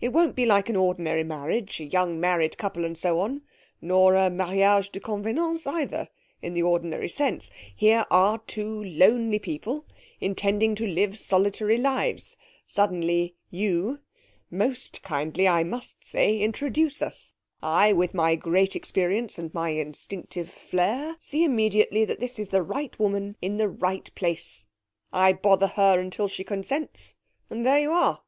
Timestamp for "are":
8.08-8.38, 27.90-28.22